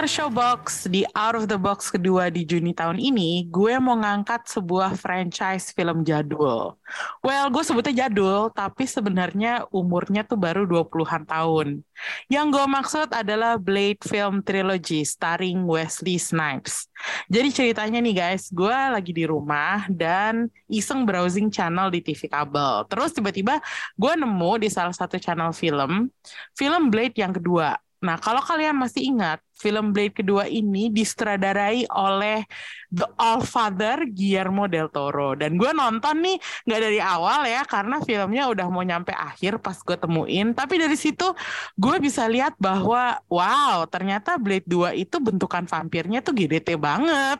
[0.00, 4.48] Pendengar Showbox, di Out of the Box kedua di Juni tahun ini, gue mau ngangkat
[4.48, 6.72] sebuah franchise film jadul.
[7.20, 11.84] Well, gue sebutnya jadul, tapi sebenarnya umurnya tuh baru 20-an tahun.
[12.32, 16.88] Yang gue maksud adalah Blade Film Trilogy starring Wesley Snipes.
[17.28, 22.88] Jadi ceritanya nih guys, gue lagi di rumah dan iseng browsing channel di TV kabel.
[22.88, 23.60] Terus tiba-tiba
[24.00, 26.08] gue nemu di salah satu channel film,
[26.56, 27.76] film Blade yang kedua.
[28.00, 32.48] Nah, kalau kalian masih ingat, film Blade kedua ini distradarai oleh
[32.90, 35.36] The All Father Guillermo del Toro.
[35.36, 39.78] Dan gue nonton nih nggak dari awal ya, karena filmnya udah mau nyampe akhir pas
[39.78, 40.56] gue temuin.
[40.56, 41.30] Tapi dari situ
[41.78, 47.38] gue bisa lihat bahwa, wow, ternyata Blade 2 itu bentukan vampirnya tuh GDT banget.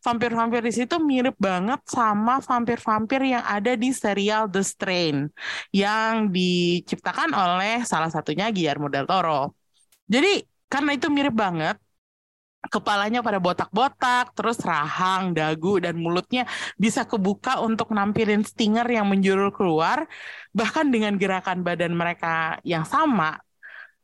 [0.00, 5.28] Vampir-vampir di situ mirip banget sama vampir-vampir yang ada di serial The Strain,
[5.74, 9.52] yang diciptakan oleh salah satunya Guillermo del Toro.
[10.06, 11.76] Jadi karena itu mirip banget,
[12.66, 19.54] kepalanya pada botak-botak, terus rahang, dagu, dan mulutnya bisa kebuka untuk nampilin stinger yang menjulur
[19.54, 20.10] keluar,
[20.50, 23.38] bahkan dengan gerakan badan mereka yang sama.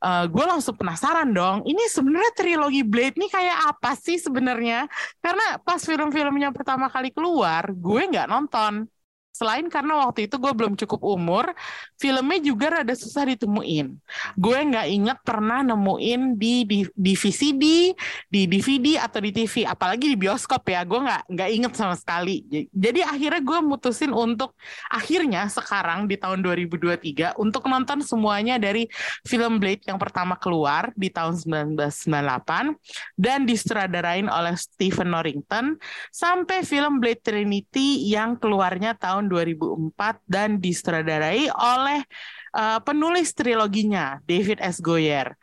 [0.02, 4.90] Uh, gue langsung penasaran dong, ini sebenarnya trilogi Blade nih kayak apa sih sebenarnya?
[5.22, 8.90] Karena pas film-filmnya pertama kali keluar, gue nggak nonton.
[9.32, 11.56] Selain karena waktu itu gue belum cukup umur,
[11.96, 13.96] filmnya juga rada susah ditemuin.
[14.36, 17.14] Gue nggak inget pernah nemuin di, di di
[18.28, 20.84] di DVD atau di TV, apalagi di bioskop ya.
[20.84, 22.44] Gue nggak nggak inget sama sekali.
[22.70, 24.52] Jadi akhirnya gue mutusin untuk
[24.92, 28.84] akhirnya sekarang di tahun 2023 untuk nonton semuanya dari
[29.24, 31.40] film Blade yang pertama keluar di tahun
[31.78, 32.76] 1998
[33.16, 35.80] dan disutradarain oleh Stephen Norrington
[36.12, 42.00] sampai film Blade Trinity yang keluarnya tahun 2004 dan disutradarai oleh
[42.56, 44.78] uh, penulis triloginya David S.
[44.78, 45.34] Goyer.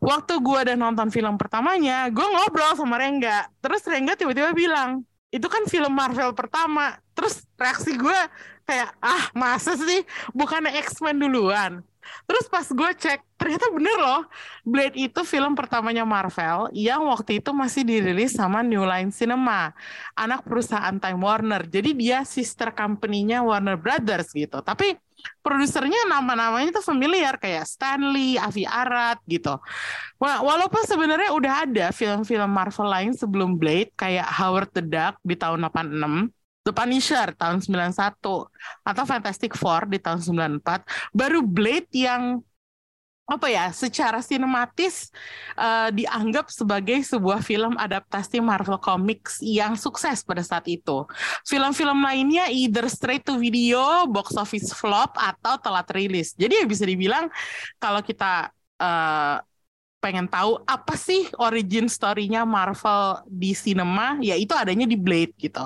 [0.00, 3.52] Waktu gue udah nonton film pertamanya, gue ngobrol sama Rengga.
[3.60, 6.96] Terus Rengga tiba-tiba bilang, itu kan film Marvel pertama.
[7.12, 8.18] Terus reaksi gue
[8.64, 10.00] kayak, ah masa sih
[10.32, 11.84] bukan X-Men duluan.
[12.24, 14.22] Terus pas gue cek, ternyata bener loh.
[14.64, 19.72] Blade itu film pertamanya Marvel yang waktu itu masih dirilis sama New Line Cinema,
[20.16, 21.68] anak perusahaan Time Warner.
[21.68, 24.64] Jadi dia sister company-nya Warner Brothers gitu.
[24.64, 24.96] Tapi
[25.44, 29.52] produsernya nama-namanya tuh familiar kayak Stanley, Avi Arad gitu.
[30.20, 35.68] Walaupun sebenarnya udah ada film-film Marvel lain sebelum Blade kayak Howard the Duck di tahun
[35.68, 38.20] 86 The Punisher tahun 91
[38.84, 40.20] atau Fantastic Four di tahun
[40.60, 42.44] 94 baru Blade yang
[43.30, 45.14] apa ya secara sinematis
[45.54, 51.06] uh, dianggap sebagai sebuah film adaptasi Marvel Comics yang sukses pada saat itu.
[51.46, 56.34] Film-film lainnya either straight to video, box office flop atau telat rilis.
[56.34, 57.30] Jadi ya bisa dibilang
[57.78, 58.50] kalau kita
[58.82, 59.38] uh,
[60.00, 65.60] pengen tahu apa sih origin story-nya Marvel di cinema, ya itu adanya di Blade gitu.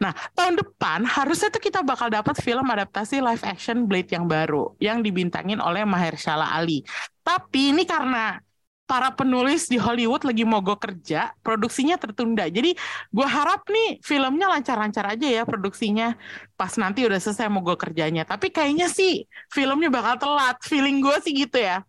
[0.00, 4.72] Nah, tahun depan harusnya tuh kita bakal dapat film adaptasi live action Blade yang baru
[4.80, 6.80] yang dibintangin oleh Mahershala Ali.
[7.20, 8.40] Tapi ini karena
[8.84, 12.44] para penulis di Hollywood lagi mogok kerja, produksinya tertunda.
[12.48, 12.76] Jadi
[13.12, 16.16] gue harap nih filmnya lancar-lancar aja ya produksinya.
[16.56, 18.28] Pas nanti udah selesai mogok kerjanya.
[18.28, 20.56] Tapi kayaknya sih filmnya bakal telat.
[20.64, 21.80] Feeling gue sih gitu ya.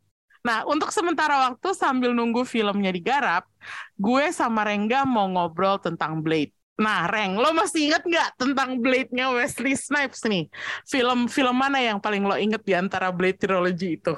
[0.45, 3.49] Nah, untuk sementara waktu sambil nunggu filmnya digarap,
[3.97, 6.53] gue sama Rengga mau ngobrol tentang Blade.
[6.77, 10.45] Nah, Reng, lo masih inget nggak tentang Blade-nya Wesley Snipes nih?
[10.85, 14.13] Film-film mana yang paling lo inget di antara Blade Trilogy itu?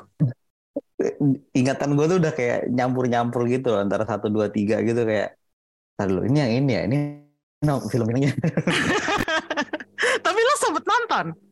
[1.55, 5.37] Ingatan gue tuh udah kayak nyampur-nyampur gitu loh, antara satu dua tiga gitu kayak,
[5.97, 6.97] Lalu ini yang ini ya, ini
[7.65, 8.29] no, film ini.
[10.25, 11.46] Tapi lo sempet nonton?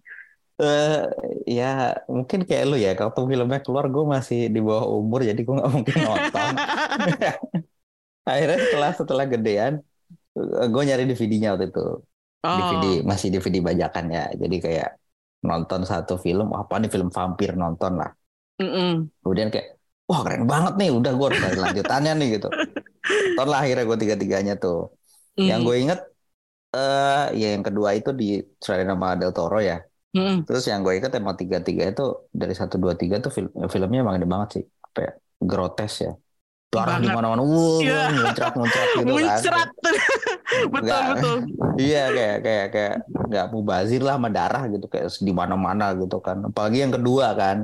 [0.56, 1.12] Uh,
[1.44, 2.96] ya mungkin kayak lu ya.
[2.96, 6.54] Waktu filmnya keluar gue masih di bawah umur jadi gue nggak mungkin nonton.
[8.30, 9.74] Akhirnya setelah setelah gedean
[10.74, 11.88] gue nyari DVD-nya waktu itu.
[12.46, 12.56] Oh.
[12.56, 14.26] DVD masih DVD bajakan ya.
[14.34, 14.90] Jadi kayak
[15.46, 18.12] nonton satu film apa nih film vampir nonton lah.
[18.56, 18.92] Mm -mm.
[19.20, 19.76] kemudian kayak
[20.08, 22.48] wah keren banget nih udah gue harus cari lanjutannya nih gitu.
[23.36, 24.96] Nonton lah akhirnya gue tiga tiganya tuh
[25.36, 25.48] mm.
[25.52, 26.00] yang gue inget
[26.76, 29.80] uh, ya yang kedua itu di Selain nama Del Toro ya
[30.16, 30.48] Hmm.
[30.48, 34.00] Terus yang gue ingat emang tiga tiga itu dari satu dua tiga tuh film filmnya
[34.00, 35.12] emang gede banget sih, apa ya,
[35.44, 36.14] grotes ya.
[36.72, 38.12] Darah di mana-mana, wuh, yeah.
[38.12, 39.70] muncrat muncrat gitu muncrat.
[39.72, 39.96] kan.
[40.76, 41.36] betul gak, betul.
[41.80, 42.96] Iya kayak kayak kayak
[43.32, 46.44] nggak mubazir lah sama darah gitu kayak di mana-mana gitu kan.
[46.48, 47.58] Apalagi yang kedua kan.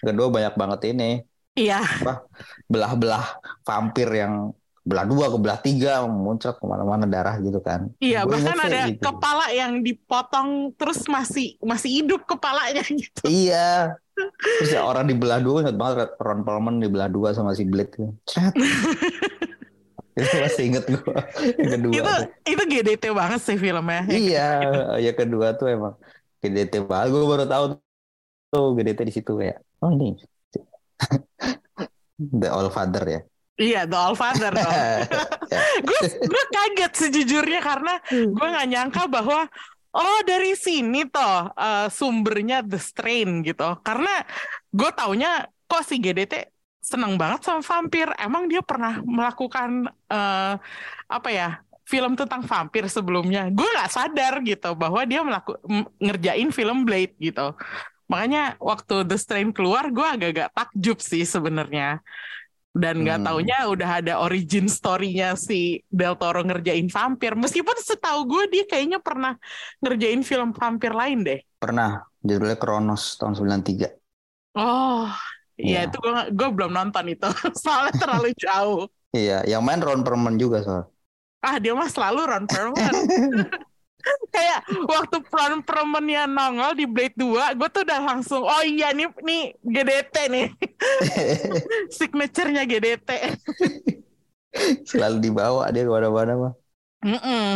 [0.00, 1.24] Kedua banyak banget ini.
[1.56, 1.80] Iya.
[1.80, 2.28] Apa
[2.68, 3.24] belah-belah
[3.64, 4.52] vampir yang
[4.88, 7.92] belah dua ke belah tiga muncrat ke mana-mana darah gitu kan.
[8.00, 9.04] Iya Gua bahkan ada gitu.
[9.04, 13.28] kepala yang dipotong terus masih masih hidup kepalanya gitu.
[13.28, 13.92] Iya.
[14.58, 17.94] Terus ya orang dibelah dua ingat banget Ron Perlman dibelah dua sama si Blade.
[18.26, 18.50] Chat.
[20.18, 21.14] itu masih inget gue
[21.62, 22.12] yang kedua itu
[22.50, 24.50] itu GDT banget sih filmnya iya
[24.98, 25.94] ya kedua tuh emang
[26.42, 27.64] GDT banget gue baru tahu
[28.50, 30.18] tuh GDT di situ ya oh ini
[32.42, 33.20] The All Father ya
[33.58, 34.70] Iya, The All Father dong.
[35.88, 39.50] gue gue kaget sejujurnya karena gue nggak nyangka bahwa
[39.98, 43.66] oh dari sini toh uh, sumbernya The Strain gitu.
[43.82, 44.22] Karena
[44.70, 48.06] gue taunya kok si GDT seneng banget sama vampir.
[48.14, 50.54] Emang dia pernah melakukan uh,
[51.10, 53.50] apa ya film tentang vampir sebelumnya?
[53.50, 55.58] Gue nggak sadar gitu bahwa dia melaku
[55.98, 57.58] ngerjain film Blade gitu.
[58.08, 62.00] Makanya waktu The Strain keluar, gue agak-agak takjub sih sebenarnya.
[62.72, 63.26] Dan nggak hmm.
[63.26, 67.34] taunya udah ada origin story-nya si Del Toro ngerjain vampir.
[67.34, 69.34] Meskipun setahu gue dia kayaknya pernah
[69.82, 71.40] ngerjain film vampir lain deh.
[71.58, 73.98] Pernah, judulnya Kronos tahun 93.
[74.54, 75.10] Oh,
[75.58, 75.88] Iya, ya.
[75.90, 77.26] itu gue gue belum nonton itu,
[77.62, 78.86] soalnya terlalu jauh.
[79.10, 80.86] Iya, yang main Ron Perlman juga soal.
[81.42, 82.94] Ah, dia mah selalu Ron Perlman.
[84.34, 89.08] Kayak waktu Ron Perlman-nya nongol di Blade 2, gue tuh udah langsung, oh iya nih,
[89.20, 90.46] nih GDT nih.
[91.98, 93.10] Signature-nya GDT.
[94.88, 96.52] selalu dibawa dia ke mana-mana mah.
[96.98, 97.50] Mm -mm.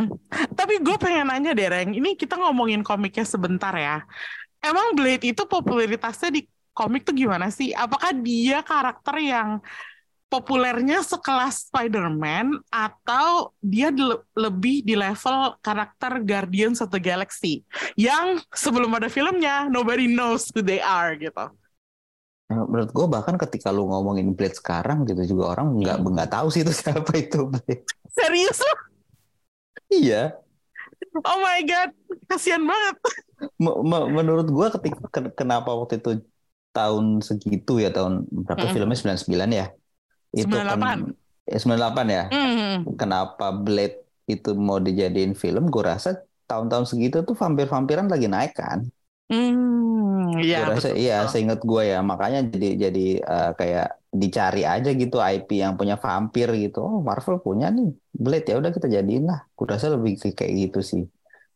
[0.55, 1.99] Tapi gue pengen nanya deh, Reng.
[1.99, 4.07] Ini kita ngomongin komiknya sebentar ya.
[4.63, 7.75] Emang Blade itu popularitasnya di komik tuh gimana sih?
[7.75, 9.59] Apakah dia karakter yang
[10.33, 17.61] populernya sekelas Spider-Man atau dia le lebih di level karakter Guardians of the Galaxy
[18.01, 21.53] yang sebelum ada filmnya nobody knows who they are gitu.
[22.49, 26.09] Ya, menurut gue bahkan ketika lu ngomongin Blade sekarang gitu juga orang nggak hmm.
[26.17, 27.85] nggak tahu sih itu siapa itu Blade.
[28.09, 28.75] Serius lu?
[29.93, 30.33] Iya.
[31.13, 31.93] Oh my god,
[32.25, 32.97] kasihan banget.
[33.61, 36.25] Menurut gue ketika kenapa waktu itu
[36.73, 38.73] tahun segitu ya tahun berapa mm.
[38.73, 38.97] filmnya
[39.29, 39.67] 99 ya
[40.33, 40.81] itu 98.
[40.81, 40.99] kan
[41.47, 42.25] ya 98 ya?
[42.33, 42.77] Mm.
[42.97, 45.69] kenapa Blade itu mau dijadiin film?
[45.69, 46.17] Gue rasa
[46.49, 48.87] tahun-tahun segitu tuh vampir-vampiran lagi naik kan?
[49.33, 51.99] Mm, iya gue rasa betul, iya seingat gue ya.
[52.01, 56.85] Makanya jadi jadi uh, kayak dicari aja gitu IP yang punya vampir gitu.
[56.85, 57.91] Oh Marvel punya nih.
[58.13, 59.45] Blade ya udah kita jadiin lah.
[59.57, 61.05] Gue rasa lebih kayak gitu sih.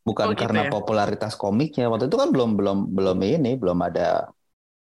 [0.07, 0.71] Bukan oh, gitu karena ya?
[0.73, 1.91] popularitas komiknya.
[1.93, 4.31] Waktu itu kan belum belum belum ini belum ada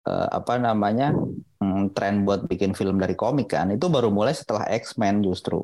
[0.07, 1.15] uh, apa namanya
[1.63, 5.63] hmm, tren buat bikin film dari komik kan itu baru mulai setelah X-Men justru.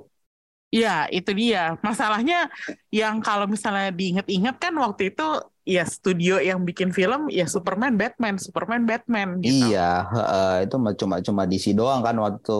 [0.69, 1.81] Iya, itu dia.
[1.81, 2.45] Masalahnya
[2.93, 5.27] yang kalau misalnya diinget-inget kan waktu itu
[5.65, 9.41] ya studio yang bikin film ya Superman, Batman, Superman, Batman.
[9.41, 9.73] Gitu.
[9.73, 12.57] Iya, uh, itu cuma cuma DC doang kan waktu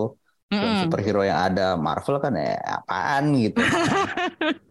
[0.50, 0.75] mm -hmm.
[0.86, 3.62] superhero yang ada Marvel kan ya apaan gitu.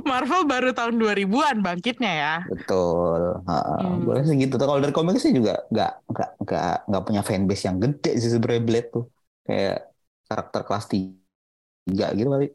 [0.00, 2.34] Marvel baru tahun 2000-an bangkitnya ya.
[2.48, 3.42] Betul.
[3.44, 4.06] Hmm.
[4.06, 4.56] Boleh sih gitu.
[4.56, 8.62] Kalau dari komik sih juga nggak nggak nggak nggak punya fanbase yang gede sih sebenarnya
[8.64, 9.04] Blade tuh.
[9.44, 9.90] Kayak
[10.30, 12.48] karakter kelas tiga gitu kali.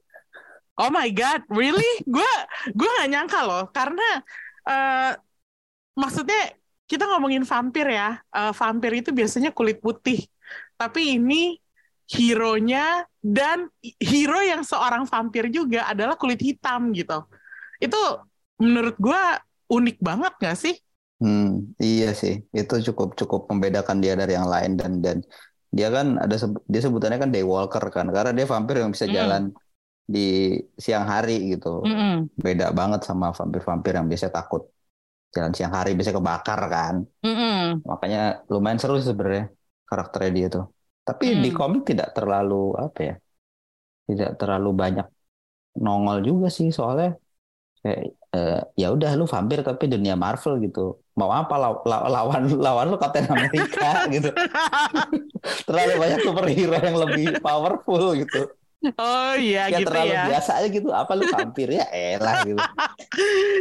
[0.76, 1.92] Oh my god, really?
[2.16, 2.32] gue
[2.72, 4.08] gue nggak nyangka loh, karena
[4.68, 5.12] uh,
[5.96, 6.52] maksudnya
[6.86, 10.28] kita ngomongin vampir ya, uh, vampir itu biasanya kulit putih,
[10.76, 11.58] tapi ini
[12.06, 17.26] hero-nya dan hero yang seorang vampir juga adalah kulit hitam gitu.
[17.82, 17.98] Itu
[18.62, 19.22] menurut gue
[19.70, 20.76] unik banget gak sih?
[21.16, 25.18] Hmm, iya sih, itu cukup cukup membedakan dia dari yang lain dan dan
[25.72, 26.36] dia kan ada
[26.68, 29.14] dia sebutannya kan Daywalker kan karena dia vampir yang bisa mm.
[29.16, 29.44] jalan
[30.06, 31.82] di siang hari gitu.
[31.88, 32.14] Mm -mm.
[32.36, 34.68] Beda banget sama vampir-vampir yang biasa takut
[35.32, 36.96] jalan siang hari bisa kebakar kan.
[37.24, 37.64] Mm -mm.
[37.88, 39.52] Makanya lumayan seru sebenarnya
[39.88, 40.66] karakternya dia tuh.
[41.06, 41.42] Tapi hmm.
[41.46, 43.16] di komik tidak terlalu apa ya?
[44.10, 45.08] Tidak terlalu banyak
[45.78, 47.14] nongol juga sih soalnya
[47.86, 48.02] kayak
[48.34, 50.98] uh, ya udah lu vampir tapi dunia Marvel gitu.
[51.16, 54.30] Mau apa law lawan lawan lu Captain Amerika gitu.
[55.70, 58.50] terlalu banyak superhero yang lebih powerful gitu.
[59.00, 60.24] Oh iya ya, gitu terlalu ya.
[60.30, 60.89] biasa aja gitu.
[60.94, 62.60] Apa lu vampir ya elah gitu.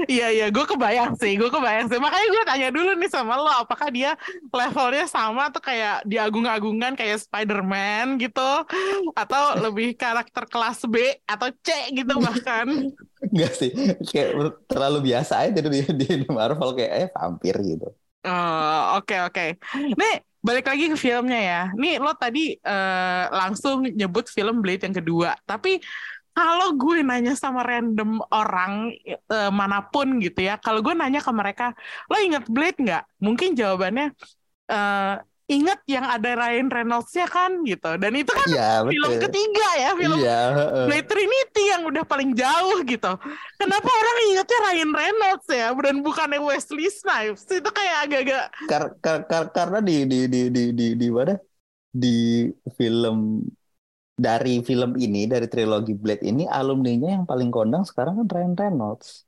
[0.05, 1.99] Iya iya, gue kebayang sih, gue kebayang sih.
[1.99, 4.19] Makanya gue tanya dulu nih sama lo, apakah dia
[4.51, 8.51] levelnya sama atau kayak diagung-agungan kayak Spider-Man gitu,
[9.15, 12.67] atau lebih karakter kelas B atau C gitu bahkan.
[13.33, 13.73] Enggak sih,
[14.11, 17.89] kayak terlalu biasa aja di, di Marvel kayak eh vampir gitu.
[18.25, 19.33] Oh oke okay, oke.
[19.33, 19.49] Okay.
[19.95, 21.63] Nih balik lagi ke filmnya ya.
[21.73, 25.81] Nih lo tadi uh, langsung nyebut film Blade yang kedua, tapi
[26.35, 28.91] kalau gue nanya sama random orang
[29.31, 31.71] uh, mana pun gitu ya, kalau gue nanya ke mereka,
[32.11, 33.03] lo inget Blade nggak?
[33.23, 34.11] Mungkin jawabannya
[34.69, 37.91] uh, inget yang ada Ryan Reynolds-nya kan gitu.
[38.01, 40.87] Dan itu kan ya, film ketiga ya, film ya, uh.
[40.89, 43.13] Blade Trinity yang udah paling jauh gitu.
[43.61, 47.45] Kenapa orang ingetnya Ryan Reynolds ya, dan bukannya Wesley Snipes?
[47.49, 51.37] Itu kayak agak-agak kar kar kar karena di di di di di di mana?
[51.95, 53.45] Di film
[54.15, 59.24] dari film ini dari trilogi Blade ini alumninya yang paling kondang sekarang kan Ryan Reynolds.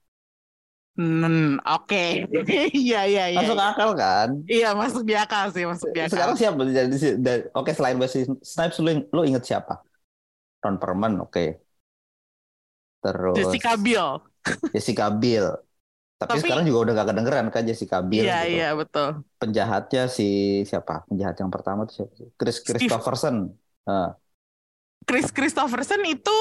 [0.96, 1.92] Hmm, oke.
[1.92, 2.24] Okay.
[2.72, 3.38] Iya, iya, iya.
[3.44, 3.68] Masuk iya.
[3.68, 4.28] akal kan?
[4.48, 6.16] Iya, masuk di akal sih, masuk di akal.
[6.16, 6.96] Sekarang siapa jadi
[7.52, 9.84] oke selain Wesley Snipes lu lu inget siapa?
[10.64, 11.30] Ron Perlman, oke.
[11.30, 11.48] Okay.
[13.04, 14.08] Terus Jessica Biel.
[14.72, 15.46] Jessica Biel.
[16.16, 18.56] Tapi, Tapi sekarang juga udah gak kedengeran kan Jessica Biel Iya, gitu.
[18.56, 19.08] iya, betul.
[19.36, 20.28] Penjahatnya si
[20.64, 21.04] siapa?
[21.12, 22.32] Penjahat yang pertama tuh siapa?
[22.40, 23.52] Chris Christopherson.
[23.84, 24.16] Uh.
[25.04, 26.38] Chris Christopherson itu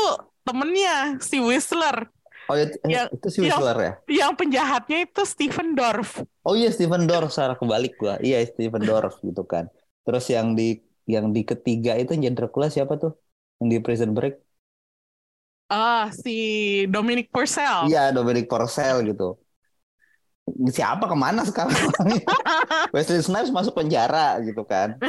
[0.47, 2.07] temennya si Whistler.
[2.45, 3.93] Oh ya, yang, itu si Whistler ya?
[4.05, 6.21] Yang penjahatnya itu Stephen Dorff.
[6.45, 8.21] Oh iya Stephen Dorff, salah kebalik gua.
[8.21, 9.65] Iya Stephen Dorff gitu kan.
[10.05, 10.77] Terus yang di
[11.09, 13.17] yang di ketiga itu yang Dracula siapa tuh?
[13.61, 14.35] Yang di Prison Break?
[15.65, 16.35] Ah, si
[16.93, 17.89] Dominic Purcell.
[17.89, 19.41] Iya, Dominic Purcell gitu.
[20.69, 21.73] Siapa ke mana sekarang?
[22.93, 25.01] Wesley Snipes masuk penjara gitu kan.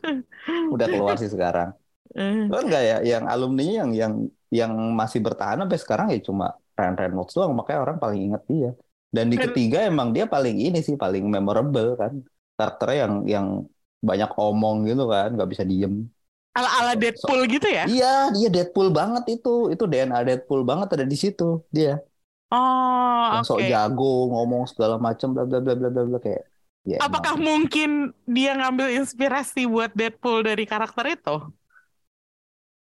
[0.76, 1.72] Udah keluar sih sekarang.
[2.12, 4.12] Kan enggak ya yang alumni yang yang
[4.52, 8.70] yang masih bertahan sampai sekarang ya cuma Ryan Reynolds doang makanya orang paling inget dia.
[9.14, 12.12] Dan di ketiga emang dia paling ini sih paling memorable kan.
[12.58, 13.46] Karakternya yang yang
[14.08, 15.94] banyak omong gitu kan, nggak bisa diem.
[16.54, 17.84] Ala-ala Deadpool so, gitu ya?
[17.90, 19.48] Iya, dia Deadpool banget itu.
[19.74, 21.98] Itu DNA Deadpool banget ada di situ dia.
[22.54, 26.42] Oh, yang sok jago ngomong segala macam bla bla bla bla bla kayak
[26.90, 27.42] ya, Apakah emang.
[27.48, 31.36] mungkin dia ngambil inspirasi buat Deadpool dari karakter itu?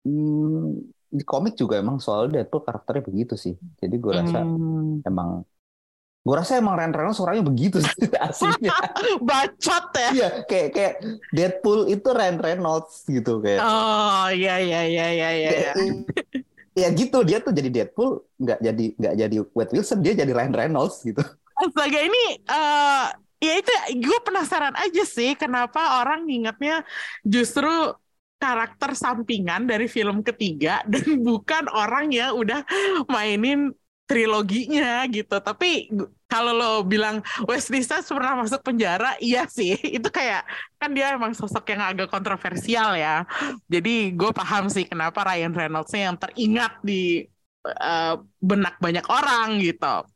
[0.03, 3.57] Hmm, di komik juga emang soal Deadpool karakternya begitu sih.
[3.81, 5.03] Jadi gue rasa hmm.
[5.09, 5.41] emang
[6.19, 8.69] gue rasa emang Ryan Reynolds suaranya begitu sih aslinya.
[9.27, 10.09] Bacot ya.
[10.13, 10.93] Iya, kayak kayak
[11.33, 13.61] Deadpool itu Ryan Reynolds gitu kayak.
[13.65, 15.51] Oh, iya iya iya iya iya.
[16.79, 20.55] ya gitu dia tuh jadi Deadpool nggak jadi nggak jadi Wade Wilson dia jadi Ryan
[20.55, 21.25] Reynolds gitu.
[21.59, 26.83] Astaga ini uh, ya itu gue penasaran aja sih kenapa orang ingatnya
[27.23, 27.67] justru
[28.39, 32.63] karakter sampingan dari film ketiga dan bukan orang yang udah
[33.11, 33.75] mainin
[34.09, 35.37] triloginya gitu.
[35.37, 35.93] Tapi
[36.25, 39.77] kalau lo bilang Wesley Snipes pernah masuk penjara, iya sih.
[40.01, 40.49] Itu kayak
[40.81, 43.21] kan dia emang sosok yang agak kontroversial ya.
[43.69, 47.21] Jadi gue paham sih kenapa Ryan Reynolds yang teringat di
[47.69, 50.09] uh, benak banyak orang gitu.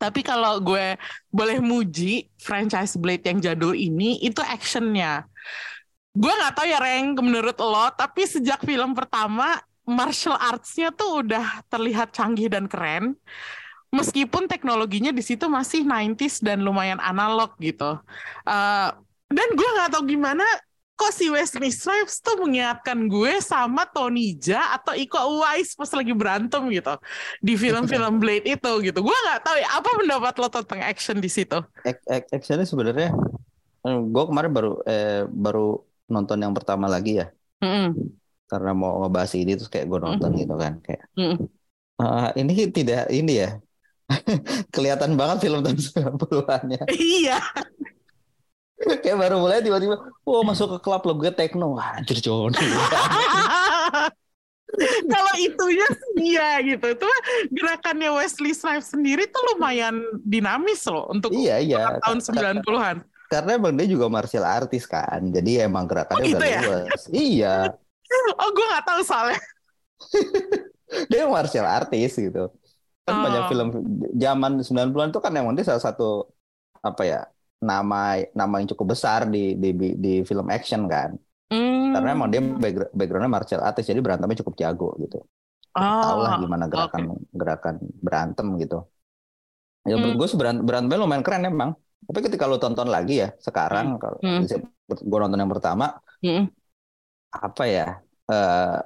[0.00, 0.98] Tapi kalau gue
[1.30, 5.30] boleh muji franchise Blade yang jadul ini, itu actionnya
[6.12, 9.56] gue nggak tahu ya Reng menurut lo tapi sejak film pertama
[9.88, 13.16] martial arts-nya tuh udah terlihat canggih dan keren
[13.92, 17.96] meskipun teknologinya di situ masih 90s dan lumayan analog gitu
[18.44, 18.90] uh,
[19.32, 20.44] dan gue nggak tahu gimana
[20.92, 26.14] kok si Wesley Snipes tuh mengingatkan gue sama Tony Jaa atau Iko Uwais pas lagi
[26.14, 26.94] berantem gitu
[27.42, 28.98] di film-film Blade itu gitu.
[29.02, 31.58] Gue nggak tahu ya apa pendapat lo tentang action di situ.
[32.06, 33.10] Actionnya sebenarnya
[33.82, 37.26] gue kemarin baru eh, baru nonton yang pertama lagi ya.
[37.64, 38.20] Mm
[38.52, 41.08] Karena mau ngebahas ini terus kayak gue nonton mm gitu kan kayak.
[41.16, 41.36] Mm
[42.02, 43.50] uh, ini tidak ini ya.
[44.74, 46.82] Kelihatan banget film tahun 90-an ya.
[46.92, 47.38] Iya.
[49.02, 49.94] kayak baru mulai tiba-tiba,
[50.26, 52.50] wow masuk ke klub lo gue techno, anjir John.
[55.12, 56.96] Kalau itunya sih ya gitu.
[56.96, 57.08] Itu
[57.52, 62.00] gerakannya Wesley Snipes sendiri tuh lumayan dinamis loh untuk iya, iya.
[62.00, 66.52] tahun 90-an karena emang dia juga martial artis kan jadi emang gerakannya oh, gitu udah
[66.52, 66.60] ya?
[66.60, 67.56] luas iya
[68.44, 69.40] oh gue nggak tahu soalnya
[71.10, 72.52] dia martial artis gitu
[73.08, 73.22] kan oh.
[73.24, 73.68] banyak film
[74.20, 76.28] zaman 90-an itu kan emang dia salah satu
[76.84, 77.20] apa ya
[77.62, 81.16] nama nama yang cukup besar di di di film action kan
[81.48, 81.96] mm.
[81.96, 82.42] karena emang dia
[82.92, 85.24] backgroundnya martial artis jadi berantemnya cukup jago gitu
[85.72, 86.02] oh.
[86.04, 87.32] tahu lah gimana gerakan okay.
[87.32, 88.78] gerakan berantem gitu
[89.88, 90.20] ya menurut mm.
[90.20, 90.28] gue
[90.68, 91.72] berantemnya lumayan keren emang
[92.02, 94.00] tapi ketika lo tonton lagi ya sekarang hmm.
[94.00, 94.42] kalau hmm.
[94.92, 95.86] gue nonton yang pertama,
[96.20, 96.44] hmm.
[97.32, 97.88] apa ya
[98.28, 98.78] uh,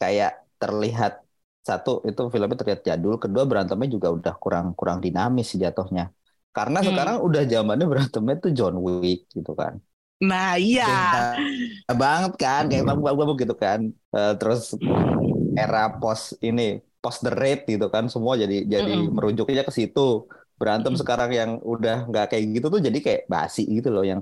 [0.00, 1.20] kayak terlihat
[1.60, 6.08] satu itu filmnya terlihat jadul, kedua berantemnya juga udah kurang kurang dinamis jatuhnya.
[6.50, 6.88] Karena hmm.
[6.90, 9.78] sekarang udah zamannya berantemnya tuh John Wick gitu kan.
[10.20, 10.88] Nah iya.
[11.88, 13.92] Nah, banget kan kayak babu-babu gitu kan.
[14.10, 14.74] Uh, terus
[15.54, 19.12] era post ini post the raid gitu kan semua jadi jadi mm -mm.
[19.16, 20.28] merujuknya ke situ
[20.60, 21.00] berantem hmm.
[21.00, 24.20] sekarang yang udah nggak kayak gitu tuh jadi kayak basi gitu loh yang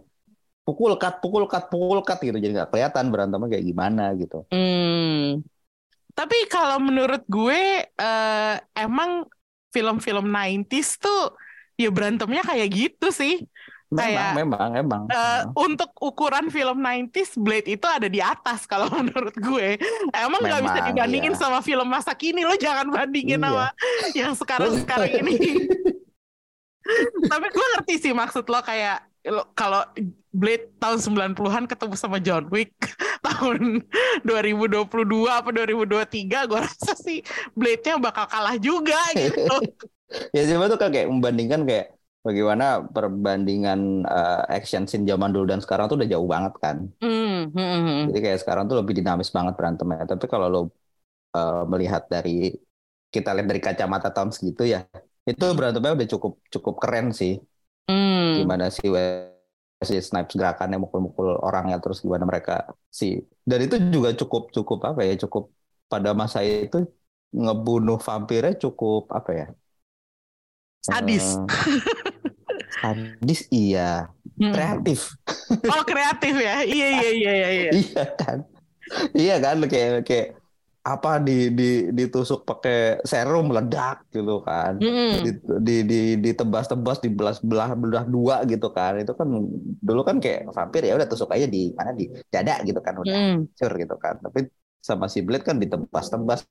[0.63, 5.43] pukul cut pukul cut pukul cut gitu jadi nggak kelihatan berantemnya kayak gimana gitu hmm.
[6.19, 9.23] Tapi kalau menurut gue uh, emang
[9.71, 11.39] film-film 90s tuh
[11.79, 13.47] ya berantemnya kayak gitu sih.
[13.89, 15.03] Memang, kayak memang, memang.
[15.09, 19.79] Uh, untuk ukuran film 90s, Blade itu ada di atas kalau menurut gue.
[20.11, 21.41] Emang nggak bisa dibandingin iya.
[21.41, 22.43] sama film masa kini.
[22.43, 23.47] Lo jangan bandingin iya.
[23.47, 23.67] sama
[24.19, 25.37] yang sekarang-sekarang ini.
[27.29, 29.09] Tapi gue ngerti sih maksud lo kayak
[29.53, 29.83] kalau
[30.29, 30.99] Blade tahun
[31.35, 32.73] 90-an ketemu sama John Wick
[33.27, 33.83] tahun
[34.25, 34.87] 2022
[35.27, 37.25] apa 2023 gue rasa sih
[37.57, 39.57] Blade-nya bakal kalah juga gitu.
[40.37, 45.89] ya siapa tuh kayak membandingkan kayak bagaimana perbandingan uh, action scene zaman dulu dan sekarang
[45.89, 46.77] tuh udah jauh banget kan.
[47.01, 50.05] Mm, hmm, Jadi kayak sekarang tuh lebih dinamis banget berantemnya.
[50.05, 50.61] Tapi kalau lo
[51.33, 52.53] uh, melihat dari
[53.09, 54.85] kita lihat dari kacamata tahun segitu ya,
[55.29, 55.57] itu hmm.
[55.57, 57.37] berantemnya udah cukup cukup keren sih.
[57.89, 58.45] Mm.
[58.45, 63.25] Gimana sih Wesley Snipes gerakannya mukul-mukul orangnya terus gimana mereka sih.
[63.45, 65.53] Dan itu juga cukup cukup apa ya cukup
[65.89, 66.85] pada masa itu
[67.33, 69.47] ngebunuh vampirnya cukup apa ya
[70.81, 71.45] sadis uh,
[72.81, 74.09] sadis iya
[74.41, 74.53] hmm.
[74.53, 75.13] kreatif
[75.69, 78.39] oh kreatif ya iya iya iya iya iya, iya kan
[79.13, 80.38] iya kan kayak kayak
[80.89, 85.13] apa di di ditusuk pakai serum meledak gitu kan mm.
[85.21, 85.31] di,
[85.61, 89.29] di di ditebas-tebas dibelah-belah belah dua gitu kan itu kan
[89.85, 93.17] dulu kan kayak vampir ya udah tusuk aja di mana di dada gitu kan udah
[93.17, 93.59] mm.
[93.59, 94.49] cur gitu kan tapi
[94.81, 96.49] sama si Blade kan ditebas-tebas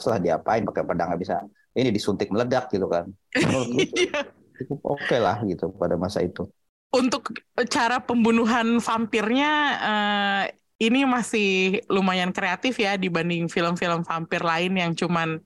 [0.00, 1.36] setelah diapain pakai pedang nggak bisa
[1.78, 3.06] ini disuntik meledak gitu kan
[3.94, 4.26] iya.
[4.58, 6.48] cukup oke okay lah gitu pada masa itu
[6.92, 7.32] untuk
[7.72, 10.44] cara pembunuhan vampirnya uh,
[10.82, 15.38] ini masih lumayan kreatif ya dibanding film-film vampir lain yang cuman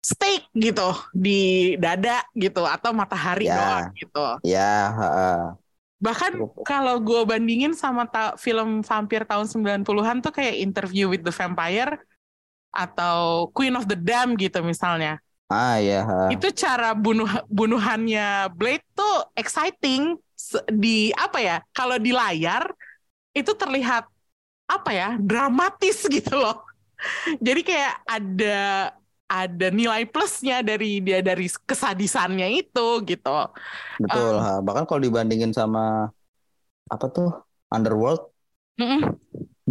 [0.00, 4.26] steak gitu di dada gitu atau matahari ya, doang gitu.
[4.48, 4.76] Ya.
[4.96, 5.44] Uh,
[6.00, 11.28] Bahkan kalau gue bandingin sama ta film vampir tahun 90-an tuh kayak Interview with the
[11.28, 12.00] Vampire
[12.72, 15.20] atau Queen of the Dam gitu misalnya.
[15.52, 16.32] Ah ya.
[16.32, 20.16] Itu cara bunuh bunuhannya Blade tuh exciting
[20.72, 21.56] di apa ya?
[21.76, 22.72] Kalau di layar
[23.36, 24.09] itu terlihat
[24.70, 25.08] apa ya?
[25.18, 26.62] dramatis gitu loh.
[27.42, 28.58] Jadi kayak ada
[29.30, 33.38] ada nilai plusnya dari dia dari kesadisannya itu gitu.
[34.02, 36.10] Betul, um, bahkan kalau dibandingin sama
[36.90, 37.30] apa tuh
[37.70, 38.26] Underworld,
[38.78, 39.00] mm -mm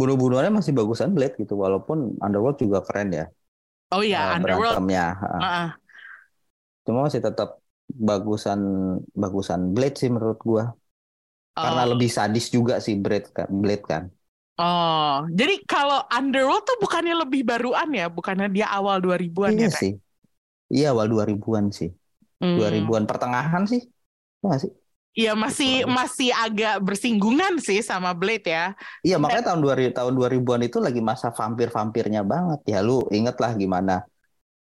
[0.00, 3.26] bunuh-bunuhannya masih bagusan Blade gitu walaupun Underworld juga keren ya.
[3.92, 4.80] Oh iya, uh, Underworld.
[4.80, 5.36] Uh.
[5.44, 5.68] Uh.
[6.88, 7.60] Cuma masih tetap
[7.92, 8.60] bagusan
[9.12, 10.72] bagusan Blade sih menurut gua.
[10.72, 11.60] Oh.
[11.60, 14.08] Karena lebih sadis juga sih Blade kan, Blade kan.
[14.60, 19.72] Oh, jadi kalau Underworld tuh bukannya lebih baruan ya, bukannya dia awal 2000-an iya ya?
[19.72, 19.92] sih.
[20.68, 21.88] Iya, awal 2000-an sih.
[22.44, 22.60] Hmm.
[22.60, 23.88] 2000-an pertengahan sih.
[24.44, 24.72] Ya sih?
[25.10, 28.78] Iya masih masih agak bersinggungan sih sama Blade ya.
[29.02, 32.78] Iya makanya tahun 2000 tahun 2000-an itu lagi masa vampir-vampirnya banget ya.
[32.78, 34.06] Lu inget lah gimana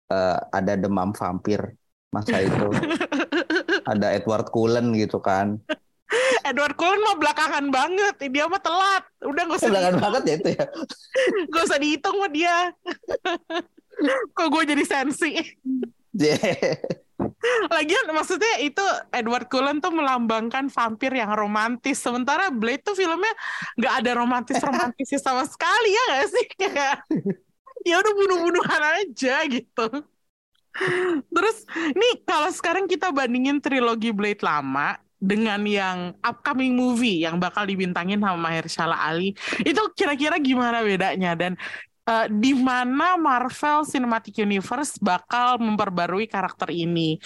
[0.08, 1.60] uh, ada demam vampir
[2.08, 2.71] masa itu.
[3.91, 5.60] ada Edward Cullen gitu kan.
[6.50, 8.16] Edward Cullen mah belakangan banget.
[8.30, 9.04] Dia mah telat.
[9.22, 10.66] Udah gak usah Belakangan banget ya itu ya.
[11.54, 12.58] gak usah dihitung mah dia.
[14.36, 15.32] Kok gue jadi sensi.
[16.16, 16.80] Yeah.
[17.68, 22.00] Lagian maksudnya itu Edward Cullen tuh melambangkan vampir yang romantis.
[22.00, 23.32] Sementara Blade tuh filmnya
[23.76, 26.46] nggak ada romantis-romantisnya sama sekali ya nggak sih?
[26.56, 26.96] Kayak
[27.84, 29.88] ya udah bunuh-bunuhan aja gitu.
[31.28, 31.58] Terus
[31.92, 38.23] nih kalau sekarang kita bandingin trilogi Blade lama dengan yang upcoming movie yang bakal dibintangin
[38.23, 41.60] sama Mahershala Ali, itu kira-kira gimana bedanya dan
[42.08, 47.19] uh, di mana Marvel Cinematic Universe bakal memperbarui karakter ini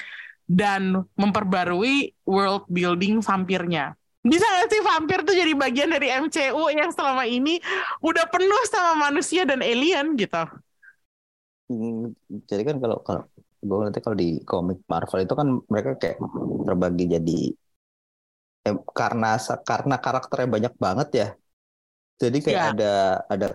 [0.49, 3.95] dan memperbarui world building vampirnya.
[4.23, 7.59] Bisa gak sih vampir tuh jadi bagian dari MCU yang selama ini
[7.99, 10.43] udah penuh sama manusia dan alien gitu?
[11.67, 12.15] Hmm,
[12.47, 13.23] jadi kan kalau kalau
[13.63, 16.17] gue kalau di komik Marvel itu kan mereka kayak
[16.67, 17.39] terbagi jadi
[18.65, 21.27] eh, karena karena karakternya banyak banget ya
[22.23, 22.71] jadi kayak yeah.
[22.71, 22.93] ada
[23.27, 23.47] ada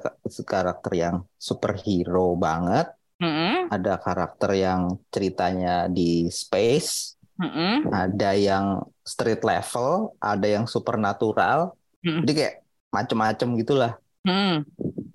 [0.44, 2.90] karakter yang superhero banget,
[3.22, 3.72] mm-hmm.
[3.72, 7.88] ada karakter yang ceritanya di space, mm-hmm.
[7.88, 11.78] ada yang street level, ada yang supernatural.
[12.04, 12.20] Mm-hmm.
[12.26, 12.54] Jadi kayak
[12.92, 13.92] macem-macem gitulah.
[14.28, 14.56] Mm-hmm.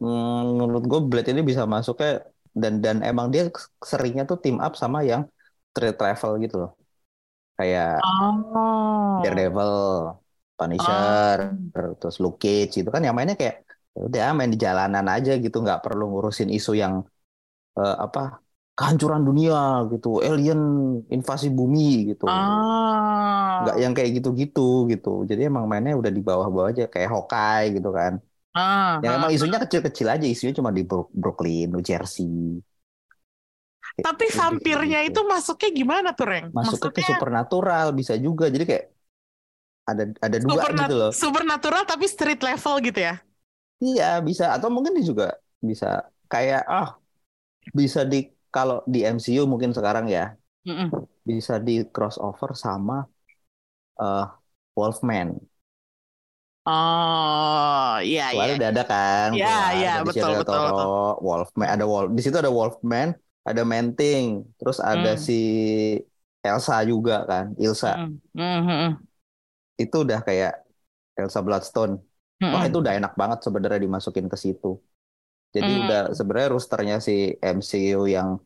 [0.01, 2.25] Hmm, menurut gue Blade ini bisa masuknya
[2.57, 3.53] dan dan emang dia
[3.85, 5.29] seringnya tuh team up sama yang
[5.75, 6.71] street level gitu loh.
[7.53, 9.21] Kayak oh.
[9.21, 9.73] Daredevil,
[10.57, 11.37] Punisher,
[11.73, 11.93] oh.
[12.01, 13.61] terus Luke Cage itu kan yang mainnya kayak
[13.93, 17.05] ya udah main di jalanan aja gitu, nggak perlu ngurusin isu yang
[17.77, 18.41] uh, apa
[18.73, 20.61] kehancuran dunia gitu, alien
[21.13, 23.53] invasi bumi gitu, oh.
[23.61, 25.29] nggak yang kayak gitu-gitu gitu.
[25.29, 28.17] Jadi emang mainnya udah di bawah-bawah aja kayak Hawkeye gitu kan.
[28.53, 32.61] Ah, yang ah, emang isunya kecil-kecil aja, isunya cuma di Brooklyn, New Jersey.
[33.93, 35.21] Tapi vampirnya gitu.
[35.21, 36.49] itu masuknya gimana tuh, Reng?
[36.49, 37.05] Masuknya Maksudnya...
[37.05, 38.49] ke supernatural bisa juga.
[38.49, 38.85] Jadi kayak
[39.83, 41.11] ada ada dua Supernat gitu loh.
[41.11, 43.15] Supernatural tapi street level gitu ya?
[43.83, 46.89] Iya, bisa atau mungkin juga bisa kayak ah oh,
[47.75, 50.33] bisa di kalau di MCU mungkin sekarang ya.
[50.63, 50.87] Mm -mm.
[51.23, 53.03] Bisa di crossover sama
[53.99, 54.25] uh,
[54.73, 55.35] Wolfman.
[56.63, 58.55] Oh, iya iya.
[58.55, 59.35] udah ada kan?
[59.35, 60.87] Iya, iya, betul, betul, betul.
[61.19, 62.15] Wolfman, ada Wolf.
[62.15, 63.11] Di situ ada Wolfman,
[63.43, 65.21] ada Menting, terus ada hmm.
[65.21, 65.39] si
[66.43, 67.91] Elsa juga kan, Ilsa.
[67.99, 68.15] Hmm.
[68.35, 68.59] Hmm.
[68.63, 68.91] hmm, hmm.
[69.79, 70.63] Itu udah kayak
[71.19, 71.99] Elsa Bloodstone.
[72.39, 72.51] Hmm.
[72.55, 74.79] Wah, itu udah enak banget sebenarnya dimasukin ke situ.
[75.53, 75.81] Jadi hmm.
[75.85, 78.41] udah sebenarnya rosternya si MCU yang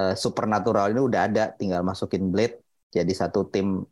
[0.00, 2.58] uh, supernatural ini udah ada, tinggal masukin Blade
[2.90, 3.86] jadi satu tim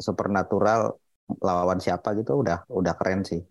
[0.00, 0.96] supernatural
[1.44, 3.44] lawan siapa gitu udah udah keren sih.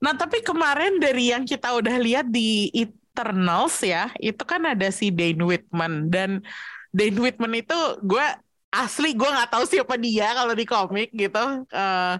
[0.00, 2.70] Nah, tapi kemarin dari yang kita udah lihat di
[3.14, 6.42] Eternals ya, itu kan ada si Dane Whitman dan
[6.90, 8.26] Dane Whitman itu gue
[8.74, 12.14] asli gue nggak tahu siapa dia kalau di komik gitu, uh,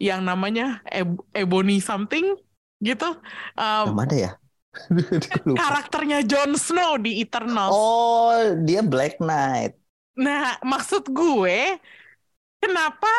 [0.00, 2.32] yang namanya Eb Ebony something
[2.80, 3.12] gitu.
[3.60, 4.32] Um, yang mana ya?
[5.60, 7.76] karakternya Jon Snow di Eternals.
[7.76, 9.76] Oh, dia Black Knight.
[10.16, 11.76] Nah, maksud gue,
[12.58, 13.10] kenapa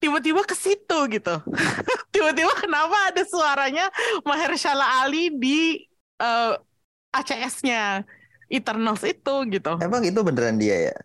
[0.00, 1.34] tiba-tiba ke situ gitu?
[2.14, 3.88] tiba-tiba kenapa ada suaranya
[4.24, 5.90] Mahershala Ali di
[6.22, 8.06] uh, eh, ACS-nya
[8.46, 9.72] Eternals itu gitu.
[9.82, 10.96] Emang itu beneran dia ya?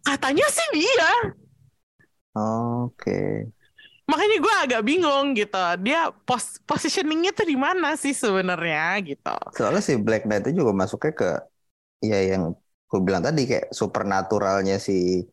[0.00, 1.12] Katanya sih dia.
[2.32, 2.94] Oke.
[2.96, 3.30] Okay.
[4.08, 5.60] Makanya gue agak bingung gitu.
[5.84, 9.36] Dia pos positioningnya tuh di mana sih sebenarnya gitu.
[9.52, 11.30] Soalnya si Black Knight itu juga masuknya ke
[12.00, 12.56] ya yang
[12.88, 15.28] gue bilang tadi kayak supernaturalnya si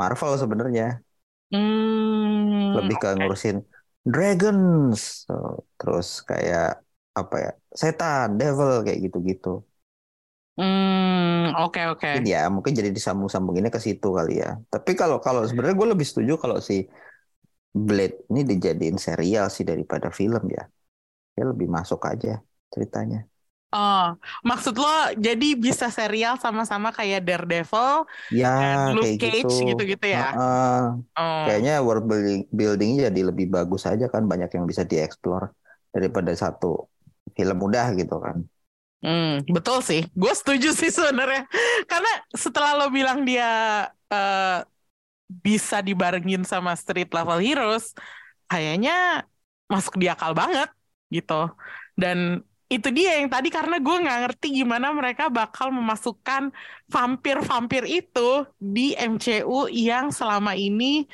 [0.00, 1.04] Marvel sebenarnya.
[1.52, 3.60] Hmm, Lebih ke ngurusin
[4.06, 5.28] dragons,
[5.76, 6.80] terus kayak
[7.14, 9.62] apa ya setan, devil kayak gitu-gitu.
[10.60, 12.08] Hmm, oke okay, oke.
[12.20, 12.26] Okay.
[12.28, 14.60] Ya mungkin jadi disambung-sambunginnya ke situ kali ya.
[14.68, 16.84] Tapi kalau kalau sebenarnya gue lebih setuju kalau si
[17.70, 20.68] Blade ini dijadiin serial sih daripada film ya.
[21.38, 23.24] Ya lebih masuk aja ceritanya.
[23.70, 28.02] Oh, maksud lo jadi bisa serial sama-sama kayak Daredevil
[28.34, 29.70] ya, dan Luke kayak Cage gitu.
[29.70, 30.34] gitu-gitu ya?
[30.34, 31.44] Uh, uh, oh.
[31.46, 35.54] Kayaknya world building buildingnya jadi lebih bagus aja kan, banyak yang bisa dieksplor
[35.94, 36.90] daripada satu
[37.34, 38.44] film mudah gitu kan.
[39.00, 40.04] Hmm, betul sih.
[40.12, 41.48] Gue setuju sih sebenarnya.
[41.88, 43.48] Karena setelah lo bilang dia
[44.12, 44.60] uh,
[45.30, 47.96] bisa dibarengin sama street level heroes,
[48.44, 49.24] kayaknya
[49.72, 50.68] masuk di akal banget
[51.08, 51.48] gitu.
[51.96, 56.54] Dan itu dia yang tadi karena gue nggak ngerti gimana mereka bakal memasukkan
[56.86, 61.10] vampir-vampir itu di MCU yang selama ini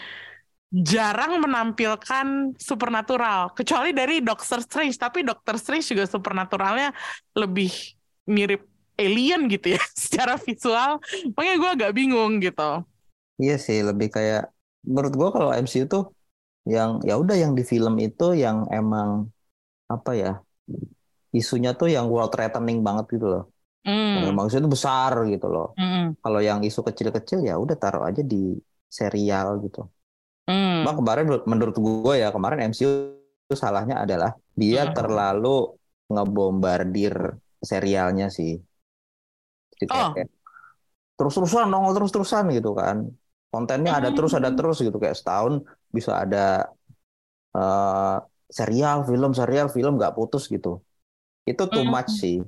[0.71, 6.91] jarang menampilkan supernatural kecuali dari Doctor Strange tapi Doctor Strange juga supernaturalnya
[7.39, 7.71] lebih
[8.27, 8.67] mirip
[8.99, 10.99] alien gitu ya secara visual.
[11.37, 12.83] Makanya gue agak bingung gitu.
[13.37, 14.51] Iya sih lebih kayak
[14.83, 16.11] menurut gue kalau MCU tuh
[16.67, 19.31] yang ya udah yang di film itu yang emang
[19.87, 20.33] apa ya
[21.31, 23.45] isunya tuh yang world threatening banget gitu loh.
[23.87, 24.35] Mm.
[24.35, 25.71] maksudnya itu besar gitu loh.
[25.79, 26.19] Mm.
[26.19, 28.59] kalau yang isu kecil-kecil ya udah taruh aja di
[28.91, 29.87] serial gitu
[30.47, 30.87] Hmm.
[30.87, 33.19] Bang kemarin menurut gue ya kemarin MCU
[33.51, 34.95] salahnya adalah dia hmm.
[34.95, 35.75] terlalu
[36.07, 38.59] ngebombardir serialnya sih.
[39.77, 40.15] Jadi oh.
[40.15, 40.31] kayak
[41.19, 43.11] terus-terusan nongol terus-terusan gitu kan.
[43.51, 44.59] Kontennya ada terus ada hmm.
[44.59, 46.71] terus gitu kayak setahun bisa ada
[47.57, 50.79] uh, serial, film, serial, film nggak putus gitu.
[51.43, 52.39] Itu too much sih.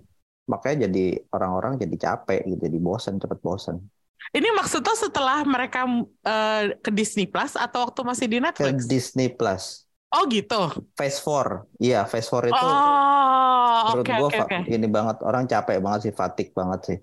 [0.48, 3.76] Makanya jadi orang-orang jadi capek gitu, jadi bosan, cepet bosan.
[4.28, 8.84] Ini maksudnya setelah mereka uh, ke Disney Plus atau waktu masih di Netflix?
[8.84, 9.88] Ke Disney Plus.
[10.08, 10.72] Oh gitu.
[10.96, 11.80] Phase 4.
[11.80, 14.60] Iya, Phase 4 itu oh, menurut okay, gue okay, okay.
[14.72, 16.98] ini banget orang capek banget sih, fatik banget sih.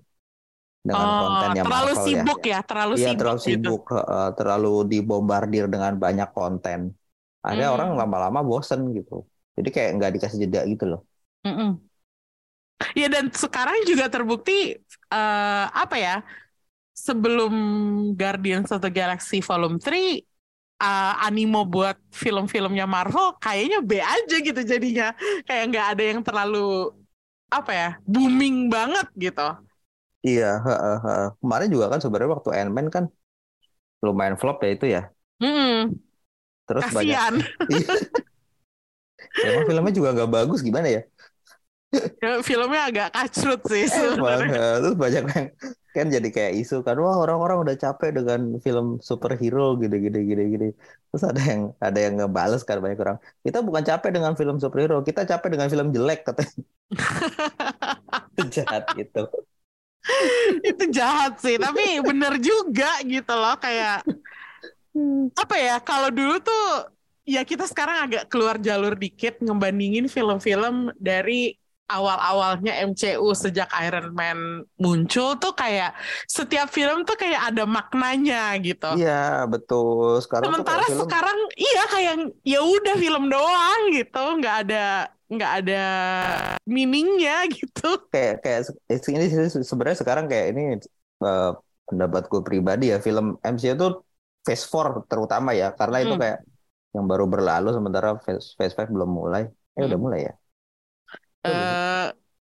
[0.86, 3.18] Dengan oh, kontennya terlalu Marvel sibuk ya, ya terlalu iya, sibuk.
[3.18, 3.98] terlalu sibuk, gitu.
[3.98, 6.80] uh, terlalu dibombardir dengan banyak konten.
[7.42, 7.74] Ada hmm.
[7.74, 9.26] orang lama-lama bosen gitu.
[9.54, 11.02] Jadi kayak nggak dikasih jeda gitu loh.
[11.46, 11.70] Mm -mm.
[12.92, 14.76] Ya dan sekarang juga terbukti
[15.14, 16.16] uh, apa ya?
[16.96, 17.52] Sebelum
[18.16, 20.24] Guardians of the Galaxy Volume 3
[20.80, 25.12] uh, animo buat film-filmnya Marvel kayaknya B aja gitu jadinya
[25.44, 26.96] kayak nggak ada yang terlalu
[27.52, 29.48] apa ya booming banget gitu
[30.24, 31.14] iya ha, ha.
[31.38, 33.04] kemarin juga kan sebenarnya waktu Ant-Man kan
[34.00, 35.02] lumayan flop ya itu ya
[35.44, 35.94] hmm.
[36.64, 37.44] terus Kasian.
[37.44, 37.46] banyak
[39.36, 41.02] ya, emang filmnya juga nggak bagus gimana ya
[42.24, 44.82] ya, filmnya agak kacrut sih sebenarnya.
[44.82, 45.46] terus banyak yang
[45.96, 50.42] kan jadi kayak isu kan wah orang-orang udah capek dengan film superhero gitu gitu gitu
[50.52, 50.66] gitu
[51.08, 55.00] terus ada yang ada yang ngebales kan banyak orang kita bukan capek dengan film superhero
[55.00, 56.60] kita capek dengan film jelek katanya.
[58.54, 59.22] Jahat gitu.
[60.62, 64.06] Itu jahat sih tapi bener juga gitu loh kayak
[65.34, 66.94] apa ya kalau dulu tuh
[67.26, 74.66] ya kita sekarang agak keluar jalur dikit ngebandingin film-film dari awal-awalnya MCU sejak Iron Man
[74.78, 75.94] muncul tuh kayak
[76.26, 78.98] setiap film tuh kayak ada maknanya gitu.
[78.98, 80.18] Iya betul.
[80.18, 80.98] Sekarang sementara film...
[81.06, 84.84] sekarang iya kayak ya udah film doang gitu, nggak ada
[85.26, 85.84] nggak ada
[86.66, 88.02] meaningnya gitu.
[88.10, 89.26] Kayak kayak ini
[89.62, 90.62] sebenarnya sekarang kayak ini
[91.22, 91.54] uh,
[91.86, 94.02] pendapatku pribadi ya film MCU tuh
[94.42, 96.06] Phase 4 terutama ya karena hmm.
[96.06, 96.38] itu kayak
[96.94, 99.46] yang baru berlalu sementara Phase Phase 5 belum mulai.
[99.76, 99.88] Eh hmm.
[99.90, 100.34] udah mulai ya?
[101.46, 102.06] Uh,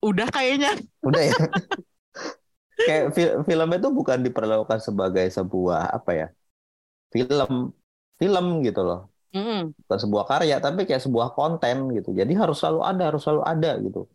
[0.04, 0.72] udah kayaknya.
[1.04, 1.34] Udah ya.
[2.88, 6.26] Kayak fil film itu bukan diperlakukan sebagai sebuah apa ya?
[7.10, 7.74] Film,
[8.22, 9.10] film gitu loh.
[9.34, 9.74] Mm.
[9.74, 12.14] Bukan sebuah karya, tapi kayak sebuah konten gitu.
[12.14, 14.06] Jadi harus selalu ada, harus selalu ada gitu.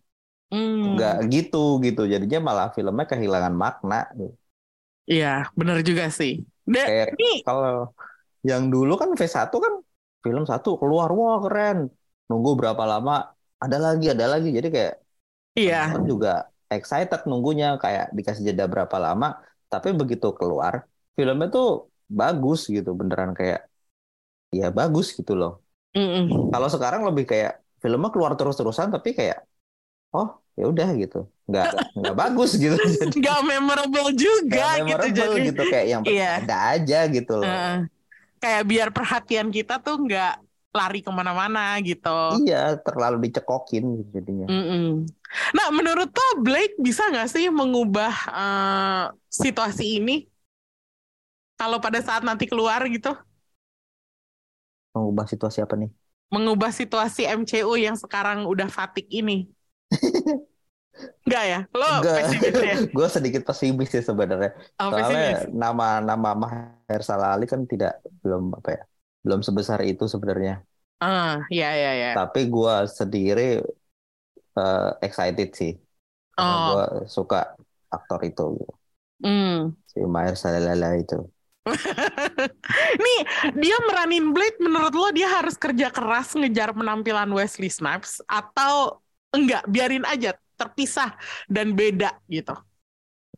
[0.47, 0.95] Mm.
[0.95, 2.07] Enggak gitu gitu.
[2.07, 4.07] Jadinya malah filmnya kehilangan makna.
[4.15, 4.35] Gitu.
[5.11, 6.47] Iya, benar juga sih.
[6.63, 7.07] De kayak
[7.43, 7.91] kalau
[8.47, 9.73] yang dulu kan V1 kan
[10.23, 11.91] film satu keluar wah keren.
[12.31, 14.49] Nunggu berapa lama ada lagi ada lagi.
[14.51, 14.93] Jadi kayak
[15.55, 15.95] iya.
[16.03, 19.39] juga excited nunggunya kayak dikasih jeda berapa lama.
[19.71, 23.65] Tapi begitu keluar filmnya tuh bagus gitu beneran kayak
[24.51, 25.63] ya bagus gitu loh.
[25.93, 26.49] Mm -mm.
[26.49, 29.45] kalau sekarang lebih kayak filmnya keluar terus-terusan tapi kayak
[30.13, 31.25] oh ya udah gitu.
[31.49, 32.77] Nggak nggak bagus gitu.
[33.17, 36.41] Nggak memorable juga gak gitu jadi gitu kayak yang iya.
[36.41, 37.49] ada aja gitu loh.
[37.49, 37.77] Uh,
[38.41, 40.33] kayak biar perhatian kita tuh nggak
[40.73, 42.41] lari ke mana-mana gitu.
[42.43, 44.49] Iya, terlalu dicekokin jadinya.
[44.49, 44.87] Mm -mm.
[45.53, 50.25] Nah, menurut lo Blake bisa nggak sih mengubah uh, situasi ini?
[51.53, 53.13] Kalau pada saat nanti keluar gitu?
[54.97, 55.93] Mengubah situasi apa nih?
[56.33, 59.45] Mengubah situasi MCU yang sekarang udah fatik ini.
[61.25, 61.59] Enggak ya?
[61.73, 62.75] Lo pesimis ya?
[62.97, 64.51] gue sedikit pesimis sih sebenarnya.
[64.81, 65.53] Oh, Soalnya pesimis.
[65.53, 68.83] nama nama Mahershala Ali kan tidak belum apa ya?
[69.23, 70.61] Belum sebesar itu sebenarnya.
[70.99, 72.11] Ah, ya ya ya.
[72.15, 73.63] Tapi gue sendiri
[74.59, 75.73] uh, excited sih.
[76.35, 76.67] Karena oh.
[76.69, 77.55] gue suka
[77.87, 78.59] aktor itu.
[79.23, 79.73] Mm.
[79.87, 81.23] Si Maher Salalala itu.
[83.03, 83.21] Nih,
[83.55, 88.99] dia meranin Blade menurut lo dia harus kerja keras ngejar penampilan Wesley Snipes atau
[89.31, 91.15] enggak, biarin aja terpisah
[91.47, 92.51] dan beda gitu.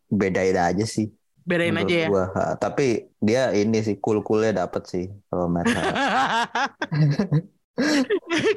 [0.10, 1.14] Bedain aja sih
[1.46, 2.08] bedain aja ya.
[2.10, 2.26] Gua.
[2.58, 5.80] Tapi dia ini sih cool-coolnya dapet sih kalau mereka.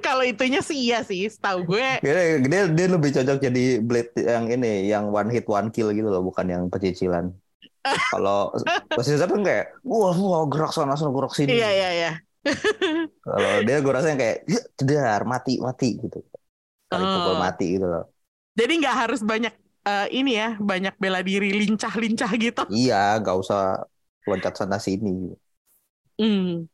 [0.07, 2.01] kalau itunya sih iya sih, setahu gue.
[2.01, 6.09] Dia, dia, dia lebih cocok jadi blade yang ini, yang one hit one kill gitu
[6.09, 7.31] loh, bukan yang pecicilan.
[8.14, 8.53] kalau
[8.90, 11.59] pasti siapa kayak, wah, wah gerak sana sana gerak sini.
[11.59, 12.12] Iya iya iya.
[13.27, 14.38] kalau dia gue rasanya kayak,
[14.79, 16.18] cedar mati mati gitu.
[16.88, 17.11] Kali oh.
[17.20, 18.05] pukul mati gitu loh.
[18.57, 19.55] Jadi nggak harus banyak
[19.86, 22.62] uh, ini ya banyak bela diri lincah-lincah gitu.
[22.72, 23.84] Iya, nggak usah
[24.26, 25.34] loncat sana sini.
[26.18, 26.66] Hmm.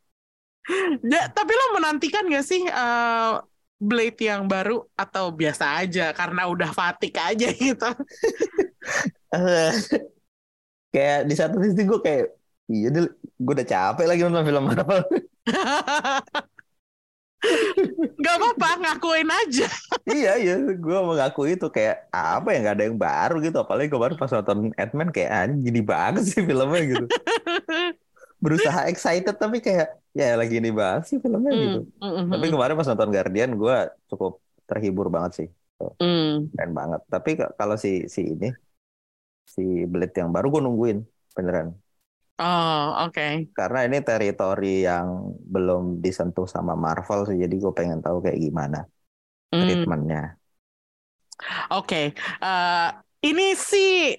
[1.05, 3.37] Ya, tapi lo menantikan gak sih uh,
[3.77, 7.91] Blade yang baru atau biasa aja karena udah fatik aja gitu?
[10.95, 12.31] kayak di satu sisi gue kayak
[12.71, 15.03] iya gue udah capek lagi nonton film Marvel.
[18.25, 19.69] Gak apa-apa, ngakuin aja.
[20.09, 20.55] iya, iya.
[20.75, 23.57] Gue mengaku itu kayak apa ya, gak ada yang baru gitu.
[23.61, 27.07] Apalagi kemarin pas nonton Ant-Man kayak ah, gini banget sih filmnya gitu.
[28.45, 31.81] Berusaha excited tapi kayak ya lagi ini banget sih filmnya mm, gitu.
[31.99, 33.77] Mm, mm, tapi kemarin pas nonton Guardian gue
[34.13, 34.33] cukup
[34.69, 35.49] terhibur banget sih.
[36.01, 36.53] Mm.
[36.53, 37.01] Keren banget.
[37.09, 38.53] Tapi kalau si si ini
[39.45, 40.99] si Blade yang baru gue nungguin
[41.35, 41.77] beneran.
[42.35, 43.15] Oh, oke.
[43.15, 43.33] Okay.
[43.55, 48.83] Karena ini teritori yang belum disentuh sama Marvel sih, jadi gue pengen tahu kayak gimana
[49.55, 49.63] mm.
[49.63, 50.23] treatmentnya.
[51.71, 52.41] Oke, okay.
[52.43, 54.19] uh, eh, ini sih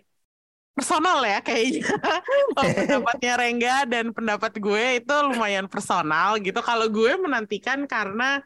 [0.71, 1.83] personal ya kayaknya.
[2.55, 6.59] pendapatnya Rengga dan pendapat gue itu lumayan personal gitu.
[6.63, 8.39] Kalau gue menantikan karena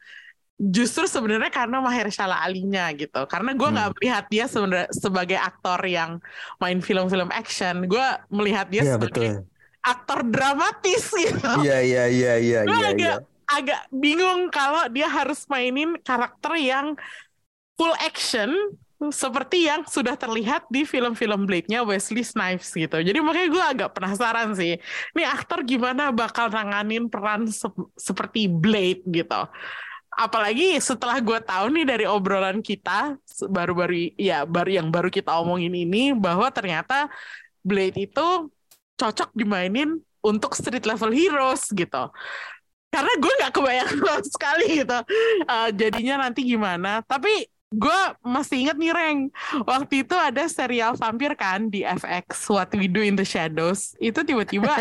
[0.58, 3.22] justru sebenarnya karena Mahershala Alinya gitu.
[3.30, 3.98] Karena gue nggak hmm.
[4.02, 6.18] melihat dia sebenarnya sebagai aktor yang
[6.58, 7.86] main film-film action.
[7.86, 9.49] Gue melihat dia ya, sebagai betul
[9.84, 11.52] aktor dramatis gitu.
[11.64, 12.78] Iya iya iya iya iya.
[12.92, 13.16] Agak ya.
[13.50, 16.94] agak bingung kalau dia harus mainin karakter yang
[17.80, 18.52] full action
[19.08, 23.00] seperti yang sudah terlihat di film-film Blade-nya Wesley Snipes gitu.
[23.00, 24.76] Jadi makanya gue agak penasaran sih.
[25.16, 29.48] Nih aktor gimana bakal nanganin peran se seperti Blade gitu.
[30.12, 33.16] Apalagi setelah gue tahu nih dari obrolan kita
[33.48, 37.08] baru-baru ya baru yang baru kita omongin ini bahwa ternyata
[37.64, 38.52] Blade itu
[39.00, 42.12] cocok dimainin untuk street level heroes gitu.
[42.90, 45.00] Karena gue nggak kebayang sama sekali gitu.
[45.48, 47.06] Uh, jadinya nanti gimana?
[47.06, 49.20] Tapi gue masih inget nih Reng.
[49.62, 53.94] Waktu itu ada serial vampir kan di FX What We Do in the Shadows.
[54.02, 54.74] Itu tiba-tiba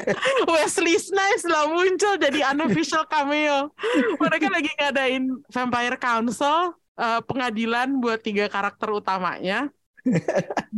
[0.54, 3.74] Wesley Snipes lah muncul jadi unofficial cameo.
[4.22, 9.74] Mereka lagi ngadain Vampire Council uh, pengadilan buat tiga karakter utamanya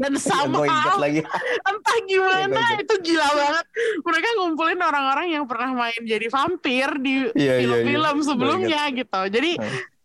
[0.00, 0.64] dan sama
[0.98, 1.20] lagi.
[1.62, 3.66] entah gimana ya, itu gila banget
[4.00, 8.80] mereka ngumpulin orang-orang yang pernah main jadi vampir di iya, iya, film-film yeah, yeah, sebelumnya
[8.96, 9.52] gitu jadi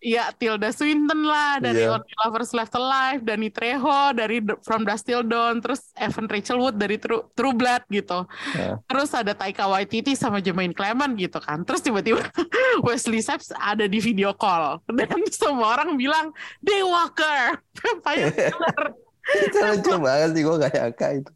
[0.04, 1.96] ya Tilda Swinton lah dari yeah.
[1.96, 6.76] Only Lovers Left Alive, Danny Trejo dari From Dusk Till Dawn, terus Evan Rachel Wood
[6.76, 8.28] dari True, True Blood gitu.
[8.54, 8.84] Yeah.
[8.86, 11.64] Terus ada Taika Waititi sama Jermaine Clement gitu kan.
[11.64, 12.20] Terus tiba-tiba
[12.86, 18.84] Wesley Snipes ada di video call dan semua orang bilang Daywalker, Vampire Killer
[19.24, 21.32] itu lucu banget sih gue gak nyangka itu.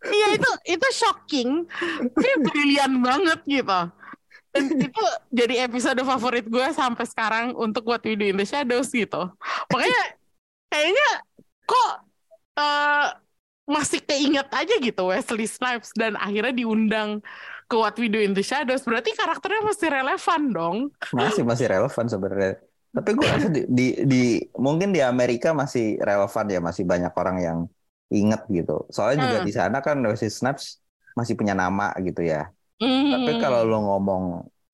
[0.00, 1.50] Iya itu itu shocking.
[2.12, 3.80] Tapi brilian banget gitu.
[4.50, 8.90] Dan itu jadi episode favorit gue sampai sekarang untuk What We Do in the Shadows
[8.90, 9.30] gitu.
[9.70, 10.02] Makanya
[10.66, 11.08] kayaknya
[11.68, 11.92] kok
[12.58, 13.06] uh,
[13.70, 17.22] masih keinget aja gitu Wesley Snipes dan akhirnya diundang
[17.70, 18.82] ke What We Do in the Shadows.
[18.82, 20.76] Berarti karakternya masih relevan dong.
[21.14, 22.58] Masih masih relevan sebenarnya
[22.90, 24.22] tapi gue rasa di, di, di
[24.58, 27.58] mungkin di Amerika masih relevan ya, masih banyak orang yang
[28.10, 28.86] inget gitu.
[28.90, 29.24] Soalnya hmm.
[29.30, 30.82] juga di sana kan Wesley Snipes
[31.14, 32.50] masih punya nama gitu ya.
[32.82, 33.14] Hmm.
[33.14, 34.24] Tapi kalau lo ngomong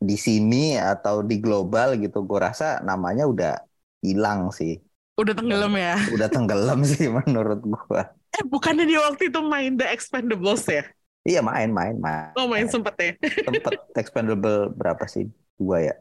[0.01, 3.55] di sini atau di global gitu, gue rasa namanya udah
[4.01, 4.81] hilang sih.
[5.17, 5.97] Udah tenggelam ya?
[6.17, 8.03] Udah tenggelam sih menurut gue.
[8.37, 10.85] Eh bukannya dia waktu itu main The Expendables ya?
[11.27, 12.33] Iya main, main, main.
[12.39, 13.13] Oh main sempet ya?
[13.45, 15.27] Sempet Expendable berapa sih?
[15.57, 15.95] Dua ya?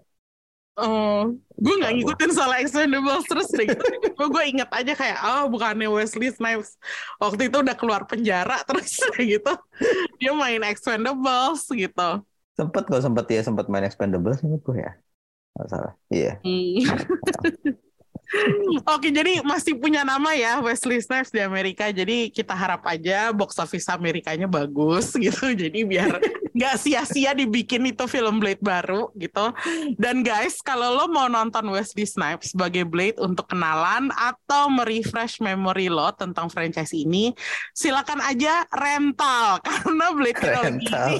[0.75, 3.83] Oh, gue nggak ngikutin soal Expendables terus deh gitu.
[4.27, 6.75] gue inget aja kayak, oh bukannya Wesley Snipes
[7.15, 9.53] waktu itu udah keluar penjara terus gitu.
[10.19, 12.09] Dia main Expendables gitu.
[12.59, 14.91] Sempet kok sempet ya sempet main Expendables ini gue ya.
[15.55, 15.93] Gak salah.
[16.11, 16.43] Iya.
[16.43, 16.83] Hmm.
[18.95, 21.89] Oke, jadi masih punya nama ya Wesley Snipes di Amerika.
[21.89, 25.53] Jadi kita harap aja box office Amerikanya bagus gitu.
[25.53, 26.19] Jadi biar
[26.57, 29.51] nggak sia-sia dibikin itu film Blade baru gitu.
[29.99, 35.91] Dan guys, kalau lo mau nonton Wesley Snipes sebagai Blade untuk kenalan atau merefresh memory
[35.91, 37.35] lo tentang franchise ini,
[37.75, 41.07] silakan aja rental karena Blade rental.
[41.11, 41.19] ini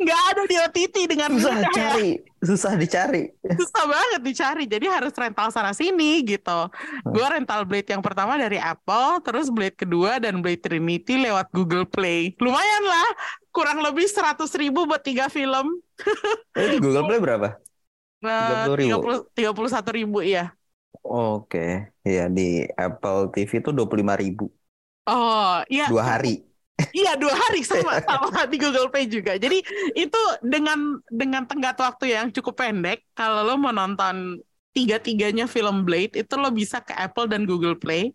[0.00, 1.68] nggak ada di OTT dengan mudah.
[1.76, 3.30] cari, susah dicari.
[3.44, 4.64] Susah banget dicari.
[4.66, 6.70] Jadi harus rental sana sini gitu.
[6.70, 7.10] Hmm.
[7.10, 11.86] Gue rental Blade yang pertama dari Apple, terus Blade kedua dan Blade Trinity lewat Google
[11.86, 12.34] Play.
[12.38, 13.08] Lumayan lah
[13.50, 15.78] kurang lebih seratus ribu buat tiga film.
[16.58, 17.48] Eh, Google Play berapa?
[18.18, 20.50] Tiga puluh tiga puluh satu ribu ya.
[21.06, 24.50] Oke, ya di Apple TV itu dua puluh lima ribu.
[25.06, 25.86] Oh, iya.
[25.86, 26.47] Dua hari.
[26.78, 29.34] Iya dua hari sama sama di Google Play juga.
[29.34, 29.58] Jadi
[29.98, 33.02] itu dengan dengan tenggat waktu yang cukup pendek.
[33.18, 34.38] Kalau lo mau nonton
[34.78, 38.14] tiga-tiganya film Blade itu lo bisa ke Apple dan Google Play.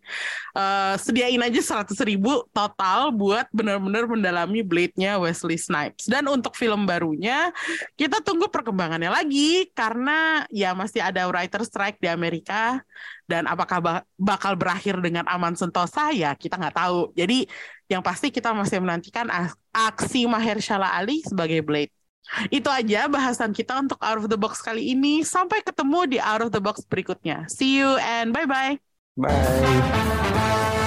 [0.56, 6.08] Uh, sediain aja 100 ribu total buat benar-benar mendalami Blade-nya Wesley Snipes.
[6.08, 7.52] Dan untuk film barunya
[8.00, 12.80] kita tunggu perkembangannya lagi karena ya masih ada writer strike di Amerika
[13.28, 17.12] dan apakah bakal berakhir dengan aman sentosa ya kita nggak tahu.
[17.12, 17.44] Jadi
[17.88, 19.28] yang pasti kita masih menantikan
[19.72, 21.92] aksi Mahershala Ali sebagai Blade.
[22.48, 25.20] Itu aja bahasan kita untuk Out of the Box kali ini.
[25.20, 27.44] Sampai ketemu di Out of the Box berikutnya.
[27.52, 28.80] See you and bye-bye.
[29.20, 30.83] Bye.